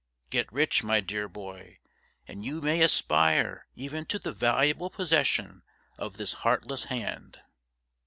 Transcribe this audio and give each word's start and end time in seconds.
Get 0.31 0.51
rich, 0.51 0.83
my 0.83 0.99
dear 0.99 1.27
boy, 1.27 1.77
and 2.27 2.43
you 2.43 2.59
may 2.59 2.81
aspire 2.81 3.67
even 3.75 4.07
to 4.07 4.17
the 4.17 4.31
valuable 4.31 4.89
possession 4.89 5.61
of 5.95 6.17
this 6.17 6.33
heartless 6.41 6.85
hand.' 6.85 7.39